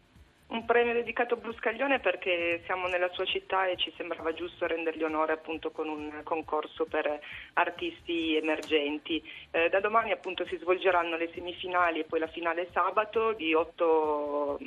Un 0.52 0.66
premio 0.66 0.92
dedicato 0.92 1.32
a 1.32 1.36
Bruscaglione 1.38 1.98
perché 1.98 2.60
siamo 2.66 2.86
nella 2.86 3.08
sua 3.12 3.24
città 3.24 3.64
e 3.68 3.78
ci 3.78 3.90
sembrava 3.96 4.34
giusto 4.34 4.66
rendergli 4.66 5.02
onore 5.02 5.32
appunto 5.32 5.70
con 5.70 5.88
un 5.88 6.20
concorso 6.24 6.84
per 6.84 7.20
artisti 7.54 8.36
emergenti. 8.36 9.22
Eh, 9.50 9.70
da 9.70 9.80
domani 9.80 10.10
appunto 10.10 10.44
si 10.44 10.58
svolgeranno 10.58 11.16
le 11.16 11.30
semifinali 11.32 12.00
e 12.00 12.04
poi 12.04 12.20
la 12.20 12.26
finale 12.26 12.68
sabato 12.70 13.32
di 13.32 13.54
otto 13.54 14.58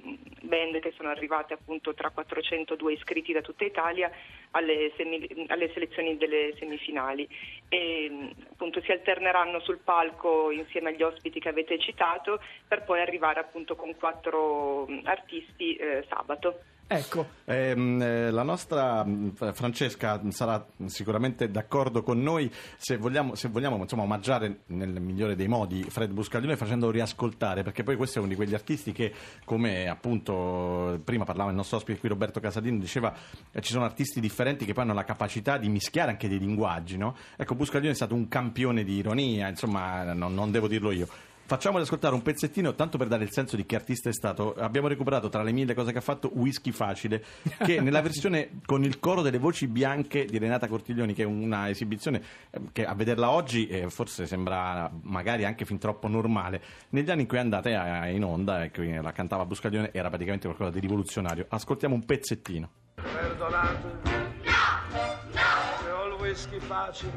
band 0.75 0.79
che 0.81 0.93
sono 0.95 1.09
arrivate 1.09 1.53
appunto 1.53 1.93
tra 1.93 2.09
402 2.09 2.93
iscritti 2.93 3.33
da 3.33 3.41
tutta 3.41 3.63
Italia 3.63 4.11
alle, 4.51 4.91
semi, 4.95 5.27
alle 5.47 5.71
selezioni 5.73 6.17
delle 6.17 6.53
semifinali 6.57 7.27
e 7.69 8.33
appunto 8.51 8.81
si 8.81 8.91
alterneranno 8.91 9.59
sul 9.59 9.79
palco 9.83 10.51
insieme 10.51 10.89
agli 10.89 11.03
ospiti 11.03 11.39
che 11.39 11.49
avete 11.49 11.79
citato 11.79 12.41
per 12.67 12.83
poi 12.83 13.01
arrivare 13.01 13.39
appunto 13.39 13.75
con 13.75 13.95
quattro 13.95 14.87
artisti 15.03 15.75
eh, 15.75 16.05
sabato. 16.09 16.59
Ecco. 16.87 17.27
Ehm, 17.45 17.99
eh, 17.99 18.29
la 18.29 18.43
nostra 18.43 19.03
mh, 19.03 19.53
Francesca 19.53 20.21
sarà 20.29 20.63
sicuramente 20.85 21.49
d'accordo 21.49 22.03
con 22.03 22.21
noi 22.21 22.51
se 22.77 22.97
vogliamo, 22.97 23.33
se 23.33 23.47
vogliamo 23.49 23.77
insomma, 23.77 24.03
omaggiare 24.03 24.61
nel 24.67 25.01
migliore 25.01 25.35
dei 25.35 25.47
modi 25.47 25.83
Fred 25.89 26.11
Buscaglione 26.11 26.55
facendolo 26.55 26.91
riascoltare, 26.91 27.63
perché 27.63 27.81
poi 27.81 27.95
questo 27.95 28.17
è 28.17 28.21
uno 28.21 28.29
di 28.29 28.35
quegli 28.35 28.53
artisti 28.53 28.91
che, 28.91 29.11
come 29.45 29.87
appunto 29.87 31.01
prima 31.03 31.23
parlava 31.23 31.49
il 31.49 31.55
nostro 31.55 31.77
ospite 31.77 31.99
qui 31.99 32.09
Roberto 32.09 32.39
Casadino, 32.39 32.77
diceva 32.77 33.15
eh, 33.51 33.61
ci 33.61 33.71
sono 33.71 33.85
artisti 33.85 34.19
differenti 34.19 34.65
che 34.65 34.73
poi 34.73 34.83
hanno 34.83 34.93
la 34.93 35.03
capacità 35.03 35.57
di 35.57 35.69
mischiare 35.69 36.11
anche 36.11 36.27
dei 36.27 36.37
linguaggi. 36.37 36.97
No? 36.97 37.15
Ecco, 37.35 37.55
Buscaglione 37.55 37.91
è 37.91 37.95
stato 37.95 38.13
un 38.13 38.27
campione 38.27 38.83
di 38.83 38.97
ironia, 38.97 39.47
insomma, 39.47 40.13
non, 40.13 40.35
non 40.35 40.51
devo 40.51 40.67
dirlo 40.67 40.91
io. 40.91 41.07
Facciamoli 41.47 41.83
ascoltare 41.83 42.15
un 42.15 42.23
pezzettino, 42.23 42.73
tanto 42.73 42.97
per 42.97 43.05
dare 43.05 43.23
il 43.23 43.31
senso 43.31 43.55
di 43.55 43.67
che 43.67 43.75
artista 43.75 44.09
è 44.09 44.13
stato. 44.13 44.55
Abbiamo 44.55 44.87
recuperato 44.87 45.29
tra 45.29 45.43
le 45.43 45.51
mille 45.51 45.75
cose 45.75 45.91
che 45.91 45.99
ha 45.99 46.01
fatto 46.01 46.31
Whisky 46.33 46.71
Facile, 46.71 47.23
che 47.63 47.81
nella 47.85 48.01
versione 48.01 48.61
con 48.65 48.83
il 48.83 48.99
coro 48.99 49.21
delle 49.21 49.37
voci 49.37 49.67
bianche 49.67 50.25
di 50.25 50.39
Renata 50.39 50.67
Cortiglioni, 50.67 51.13
che 51.13 51.21
è 51.21 51.25
una 51.27 51.69
esibizione 51.69 52.19
eh, 52.49 52.59
che 52.71 52.83
a 52.83 52.95
vederla 52.95 53.29
oggi 53.29 53.67
eh, 53.67 53.91
forse 53.91 54.25
sembra 54.25 54.91
magari 55.03 55.45
anche 55.45 55.65
fin 55.65 55.77
troppo 55.77 56.07
normale. 56.07 56.59
Negli 56.89 57.11
anni 57.11 57.21
in 57.21 57.27
cui 57.27 57.37
è 57.37 57.41
andata 57.41 58.05
eh, 58.07 58.11
in 58.15 58.23
onda 58.23 58.63
e 58.63 58.71
che 58.71 58.99
la 58.99 59.11
cantava 59.11 59.45
Buscaglione 59.45 59.91
era 59.93 60.09
praticamente 60.09 60.47
qualcosa 60.47 60.71
di 60.71 60.79
rivoluzionario. 60.79 61.45
Ascoltiamo 61.47 61.93
un 61.93 62.05
pezzettino. 62.05 62.69
Perdonate. 62.95 63.87
No, 64.03 65.01
no. 65.31 65.83
Se 65.83 65.91
ho 65.91 66.07
il 66.07 66.13
whisky 66.19 66.57
facile. 66.57 67.11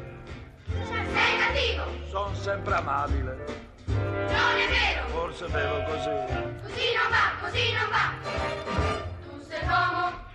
Sei 0.67 1.05
cattivo. 1.39 2.07
Sono 2.09 2.35
sempre 2.35 2.75
amabile. 2.75 3.69
Non 4.27 4.57
è 4.57 4.67
vero! 4.67 5.07
Forse 5.07 5.47
bevo 5.47 5.83
così. 5.83 6.09
Così 6.63 6.87
non 6.93 7.09
va, 7.09 7.25
così 7.41 7.71
non 7.73 7.89
va! 7.89 8.05
Tu 9.23 9.41
sei 9.47 9.65
l'uomo 9.65 10.27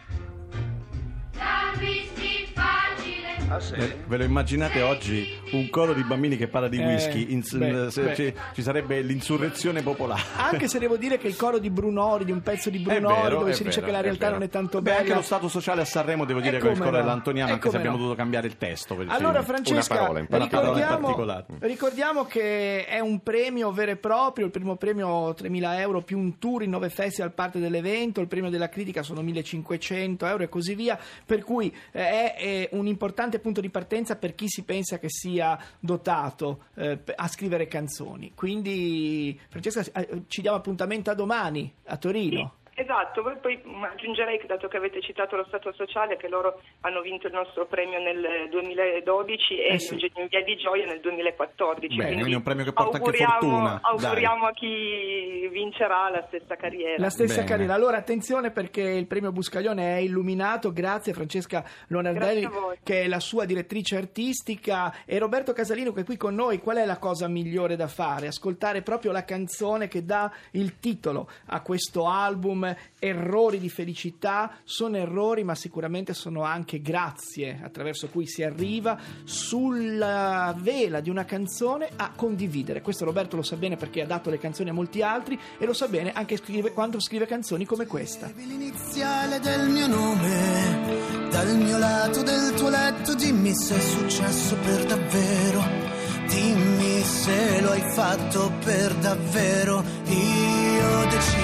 Ah 3.55 3.61
sì? 3.61 3.75
Eh, 3.75 3.97
ve 4.07 4.17
lo 4.17 4.25
immaginate 4.25 4.83
oggi 4.83 5.29
un 5.53 5.71
coro 5.71 5.93
di 5.93 6.03
bambini 6.03 6.37
che 6.37 6.49
parla 6.49 6.67
di 6.69 6.79
Eh, 6.81 6.85
whisky? 6.87 7.33
Ins- 7.33 7.57
beh, 7.57 7.91
se- 7.91 8.03
beh. 8.03 8.15
ci, 8.15 8.35
ci 8.55 8.63
sarebbe 8.63 9.01
l'insurrezione 9.01 9.83
popolare. 9.83 10.23
Anche 10.37 10.67
se 10.67 10.79
devo 10.81 10.97
dire 10.97 11.19
che 11.19 11.29
il 11.29 11.37
coro 11.37 11.59
di 11.59 11.71
Brunori, 11.71 12.25
di 12.25 12.33
un 12.33 12.43
pezzo 12.43 12.69
di 12.71 12.79
È 12.79 12.83
Brunori, 12.83 13.23
vero, 13.23 13.39
dove 13.39 13.51
è 13.51 13.55
si 13.55 13.63
dice 13.63 13.77
vero, 13.81 13.87
che 13.87 13.93
la 13.97 14.01
realtà 14.03 14.31
non 14.31 14.43
è 14.43 14.49
tanto 14.49 14.79
Beh, 14.83 14.91
bella. 14.91 15.01
anche 15.03 15.15
lo 15.15 15.23
stato 15.23 15.49
sociale 15.49 15.83
a 15.83 15.85
Sanremo 15.85 16.25
devo 16.25 16.41
dire 16.41 16.57
E 16.57 16.61
che 16.61 16.69
il 16.69 16.79
coro 16.79 16.91
no? 16.91 16.97
dell'Antoniano, 16.97 17.51
E 17.51 17.53
anche 17.55 17.71
se 17.71 17.77
abbiamo 17.77 17.97
no? 17.97 18.03
dovuto 18.03 18.17
cambiare 18.19 18.47
il 18.49 18.57
testo. 18.57 18.97
Allora, 19.07 19.39
sì. 19.41 19.47
Francesca, 19.47 19.95
in 19.95 20.01
Una 20.01 20.17
parola 20.17 20.19
in 20.19 20.27
ricordiamo, 20.29 21.45
ricordiamo 21.61 22.25
che 22.25 22.85
è 22.87 22.99
un 23.01 23.21
premio 23.23 23.71
vero 23.71 23.93
e 23.93 23.97
proprio, 23.97 24.47
il 24.47 24.51
primo 24.51 24.77
premio 24.77 25.31
3.000 25.31 25.79
euro 25.79 26.01
più 26.03 26.19
un 26.19 26.39
tour 26.39 26.63
in 26.63 26.71
nove 26.71 26.89
festival 26.89 27.33
parte 27.33 27.59
dell'evento, 27.61 28.21
il 28.21 28.27
premio 28.27 28.51
della 28.51 28.69
critica 28.69 29.03
sono 29.03 29.23
1.500 29.23 30.27
euro 30.27 30.43
e 30.43 30.49
così 30.49 30.75
via, 30.75 30.99
per 31.25 31.45
cui 31.45 31.75
eh, 31.93 32.35
è, 32.35 32.35
è 32.37 32.69
un 32.73 32.87
importante 32.87 33.39
punto 33.45 33.61
di 33.61 33.69
partenza 33.69 34.17
per 34.17 34.35
chi 34.35 34.49
si 34.49 34.63
pensa 34.63 34.99
che 34.99 35.11
sia 35.11 35.59
dotato 35.79 36.65
eh, 36.77 36.99
a 37.15 37.29
scrivere 37.29 37.69
canzoni. 37.69 38.33
Quindi, 38.35 39.39
Francesca, 39.51 39.85
eh, 40.01 40.23
ci 40.29 40.41
diamo 40.41 40.57
appuntamento 40.57 41.11
a 41.11 41.15
domani 41.15 41.71
a 41.85 41.97
Torino. 41.99 42.55
Esatto, 42.77 43.23
poi, 43.23 43.37
poi 43.39 43.63
aggiungerei 43.83 44.39
che 44.39 44.47
dato 44.47 44.67
che 44.69 44.77
avete 44.77 45.01
citato 45.01 45.37
lo 45.37 45.45
Stato 45.47 45.73
Sociale 45.73 46.17
che 46.17 46.29
loro 46.29 46.61
hanno 46.81 47.01
vinto 47.03 47.29
il 47.29 47.33
nostro 47.33 47.67
premio 47.67 48.01
nel 48.01 48.49
2012 48.51 49.59
e 49.59 49.75
Eh 49.75 49.79
sì. 49.79 49.95
In 49.95 50.27
Via 50.29 50.43
di 50.43 50.57
Gioia 50.57 50.85
nel 50.87 51.01
2014. 51.01 51.97
Bene, 51.97 52.13
quindi 52.15 52.33
è 52.33 52.37
un 52.37 52.43
premio 52.43 52.65
che 52.65 52.73
porta 52.73 52.97
anche 52.97 53.09
auguriamo- 53.11 53.39
fortuna. 53.39 53.81
Auguriamo 53.83 54.47
a 54.47 54.53
chi 54.53 55.49
vincerà 55.53 56.11
la 56.11 56.25
stessa 56.27 56.57
carriera. 56.57 56.97
La 56.99 57.11
stessa 57.11 57.37
Bene. 57.37 57.47
carriera. 57.47 57.75
Allora, 57.75 57.97
attenzione 57.97 58.51
perché 58.51 58.83
il 58.83 59.07
premio 59.07 59.31
Buscaglione 59.31 59.97
è 59.97 60.01
illuminato. 60.01 60.73
Grazie 60.73 61.13
a 61.13 61.15
Francesca 61.15 61.65
Lonardelli, 61.89 62.45
a 62.45 62.51
che 62.83 63.03
è 63.03 63.09
la 63.09 63.21
sua 63.21 63.45
direttrice 63.45 63.97
artistica, 63.97 64.93
e 65.07 65.19
Roberto 65.19 65.53
Casalino, 65.53 65.93
che 65.93 66.01
è 66.01 66.05
qui 66.05 66.17
con 66.17 66.35
noi. 66.35 66.59
Qual 66.59 66.77
è 66.77 66.85
la 66.85 66.99
cosa 66.99 67.29
migliore 67.29 67.77
da 67.77 67.87
fare? 67.87 68.27
Ascoltare 68.27 68.83
proprio 68.83 69.13
la 69.13 69.25
canzone 69.25 69.87
che 69.87 70.05
dà 70.05 70.31
il 70.53 70.79
titolo 70.81 71.29
a 71.47 71.63
questo 71.63 72.09
album. 72.09 72.63
Errori 72.99 73.59
di 73.59 73.69
felicità. 73.69 74.59
Sono 74.65 74.97
errori, 74.97 75.45
ma 75.45 75.55
sicuramente 75.55 76.15
sono 76.15 76.43
anche 76.43 76.81
grazie 76.81 77.61
attraverso 77.63 78.09
cui 78.09 78.27
si 78.27 78.43
arriva 78.43 78.99
sulla 79.25 80.55
vela 80.59 81.01
di 81.01 81.11
una 81.11 81.25
canzone 81.25 81.89
a 81.97 82.13
condividere. 82.15 82.83
Questo 82.83 83.05
Roberto 83.05 83.37
lo 83.37 83.43
sa 83.43 83.57
bene 83.57 83.77
perché 83.77 84.03
ha 84.03 84.07
dato 84.07 84.31
le 84.31 84.39
canzoni 84.39 84.71
a 84.71 84.73
molti 84.73 85.03
altri 85.03 85.39
e 85.59 85.67
lo 85.67 85.73
sa 85.73 85.89
bene 85.89 86.13
anche 86.13 86.37
scrive- 86.37 86.73
quando 86.73 87.01
scrive 87.01 87.27
canzoni 87.27 87.65
come 87.65 87.87
questa. 87.87 88.31
L'iniziale 88.35 89.41
del 89.41 89.69
mio 89.69 89.87
nome, 89.87 91.29
dal 91.31 91.57
mio 91.57 91.79
lato 91.79 92.23
del 92.23 92.55
tuo 92.55 92.69
letto, 92.69 93.15
dimmi 93.15 93.55
se 93.55 93.77
è 93.77 93.81
successo 93.81 94.57
per 94.57 94.85
davvero. 94.85 95.93
Dimmi 96.27 97.03
se 97.03 97.61
lo 97.61 97.71
hai 97.71 97.93
fatto 97.93 98.53
per 98.65 98.95
davvero. 98.97 99.85
Io 100.07 101.05
decisi 101.11 101.44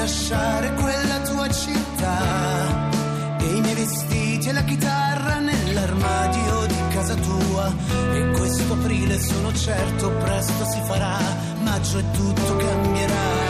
lasciare 0.00 0.72
quella 0.74 1.20
tua 1.20 1.48
città 1.50 2.88
e 3.38 3.44
i 3.44 3.60
miei 3.60 3.74
vestiti 3.74 4.48
e 4.48 4.52
la 4.52 4.64
chitarra 4.64 5.40
nell'armadio 5.40 6.66
di 6.66 6.88
casa 6.88 7.14
tua. 7.14 7.72
E 8.14 8.30
questo 8.30 8.72
aprile 8.72 9.18
sono 9.20 9.52
certo 9.52 10.10
presto 10.10 10.64
si 10.72 10.80
farà, 10.86 11.18
maggio 11.62 11.98
e 11.98 12.04
tutto 12.12 12.56
cambierà. 12.56 13.49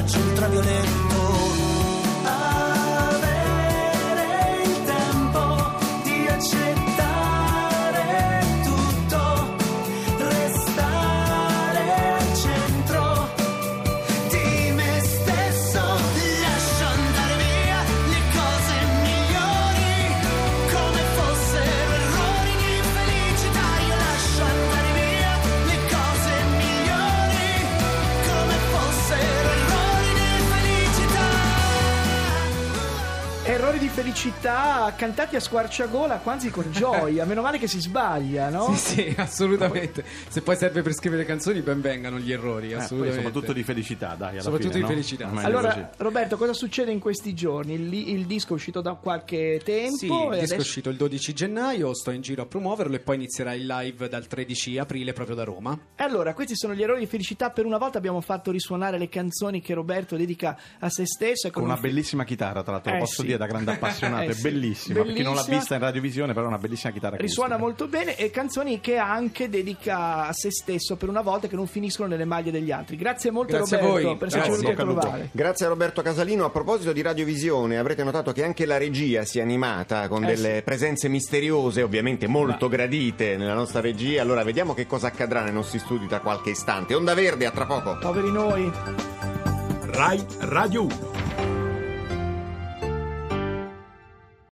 Raggio 0.00 0.18
ultravioletto. 0.18 1.19
Errori 33.70 33.86
di 33.86 33.92
felicità 33.92 34.92
cantati 34.96 35.36
a 35.36 35.40
squarciagola, 35.40 36.16
quasi 36.18 36.50
con 36.50 36.64
gioia. 36.72 37.24
Meno 37.24 37.40
male 37.40 37.56
che 37.56 37.68
si 37.68 37.80
sbaglia, 37.80 38.48
no? 38.48 38.74
Sì, 38.74 39.02
sì, 39.02 39.14
assolutamente. 39.16 40.04
Se 40.28 40.42
poi 40.42 40.56
serve 40.56 40.82
per 40.82 40.92
scrivere 40.92 41.24
canzoni, 41.24 41.60
ben 41.60 41.80
vengano 41.80 42.18
gli 42.18 42.32
errori, 42.32 42.70
Eh, 42.70 42.74
poi 42.74 42.82
assolutamente. 42.82 43.22
soprattutto 43.22 43.52
di 43.52 43.62
felicità, 43.62 44.16
dai, 44.16 44.32
alla 44.32 44.42
Soprattutto 44.42 44.72
fine, 44.72 44.74
di 44.74 44.80
no? 44.80 44.88
felicità. 44.88 45.26
Meglio 45.28 45.46
Allora. 45.46 45.90
Roberto, 45.98 46.36
cosa 46.36 46.52
succede 46.52 46.90
in 46.90 46.98
questi 46.98 47.32
giorni? 47.32 47.74
Il, 47.74 47.92
il 47.94 48.26
disco 48.26 48.50
è 48.50 48.52
uscito 48.54 48.80
da 48.80 48.94
qualche 48.94 49.60
tempo 49.64 49.96
Sì, 49.96 50.06
e 50.06 50.08
il 50.08 50.18
disco 50.18 50.32
è 50.32 50.36
adesso- 50.38 50.56
uscito 50.56 50.90
il 50.90 50.96
12 50.96 51.32
gennaio, 51.32 51.94
sto 51.94 52.10
in 52.10 52.22
giro 52.22 52.42
a 52.42 52.46
promuoverlo 52.46 52.96
e 52.96 52.98
poi 52.98 53.14
inizierà 53.14 53.54
il 53.54 53.66
live 53.66 54.08
dal 54.08 54.26
13 54.26 54.78
aprile 54.78 55.12
proprio 55.12 55.36
da 55.36 55.44
Roma. 55.44 55.78
E 55.94 56.02
Allora, 56.02 56.34
questi 56.34 56.56
sono 56.56 56.74
gli 56.74 56.82
errori 56.82 56.98
di 56.98 57.06
felicità. 57.06 57.50
Per 57.50 57.64
una 57.66 57.78
volta 57.78 57.98
abbiamo 57.98 58.20
fatto 58.20 58.50
risuonare 58.50 58.98
le 58.98 59.08
canzoni 59.08 59.60
che 59.60 59.74
Roberto 59.74 60.16
dedica 60.16 60.58
a 60.80 60.90
se 60.90 61.06
stesso. 61.06 61.46
e 61.46 61.50
Con 61.52 61.62
una 61.62 61.74
un- 61.74 61.80
bellissima 61.80 62.24
chitarra, 62.24 62.64
tra 62.64 62.72
l'altro, 62.72 62.90
lo 62.90 62.96
Eh, 62.96 63.00
posso 63.00 63.20
sì. 63.20 63.26
dire 63.26 63.38
da 63.38 63.46
grande 63.46 63.58
appassionato, 63.68 64.22
Eh, 64.28 64.28
è 64.28 64.32
sì. 64.34 64.42
bellissima. 64.42 65.02
Per 65.02 65.12
chi 65.12 65.22
non 65.22 65.34
l'ha 65.34 65.44
vista 65.48 65.74
in 65.74 65.80
radiovisione, 65.80 66.32
però 66.32 66.44
è 66.46 66.48
una 66.48 66.58
bellissima 66.58 66.92
chitarra 66.92 67.16
acustica. 67.16 67.42
Risuona 67.42 67.60
molto 67.62 67.86
bene 67.88 68.16
e 68.16 68.30
canzoni 68.30 68.80
che 68.80 68.96
anche 68.96 69.48
dedica 69.48 70.26
a 70.26 70.32
se 70.32 70.50
stesso 70.50 70.96
per 70.96 71.08
una 71.08 71.20
volta 71.22 71.48
che 71.48 71.56
non 71.56 71.66
finiscono 71.66 72.08
nelle 72.08 72.24
maglie 72.24 72.50
degli 72.50 72.70
altri. 72.70 72.96
Grazie 72.96 73.30
molto 73.30 73.56
Grazie 73.56 73.76
a 73.76 73.80
Roberto 73.80 74.06
voi. 74.08 74.16
per 74.16 74.26
esserci 74.28 74.46
Grazie. 74.48 74.64
venuti 74.74 74.80
a 74.80 74.84
trovare. 74.84 75.28
Grazie 75.32 75.66
a 75.66 75.68
Roberto 75.68 76.02
Casalino. 76.02 76.44
A 76.44 76.50
proposito 76.50 76.92
di 76.92 77.02
radiovisione, 77.02 77.78
avrete 77.78 78.04
notato 78.04 78.32
che 78.32 78.44
anche 78.44 78.66
la 78.66 78.76
regia 78.78 79.24
si 79.24 79.38
è 79.38 79.42
animata 79.42 80.08
con 80.08 80.24
Eh, 80.24 80.26
delle 80.34 80.62
presenze 80.62 81.08
misteriose, 81.08 81.82
ovviamente 81.82 82.26
molto 82.26 82.68
gradite 82.68 83.36
nella 83.36 83.54
nostra 83.54 83.80
regia. 83.80 84.22
Allora 84.22 84.42
vediamo 84.44 84.74
che 84.74 84.86
cosa 84.86 85.08
accadrà 85.08 85.42
nei 85.42 85.52
nostri 85.52 85.78
studi 85.78 86.06
tra 86.06 86.20
qualche 86.20 86.50
istante. 86.50 86.94
Onda 86.94 87.14
Verde, 87.14 87.46
a 87.46 87.50
tra 87.50 87.66
poco. 87.66 87.96
Poveri 87.98 88.30
noi. 88.30 88.70
Rai 89.92 90.24
Radio 90.40 90.82
1. 90.84 91.09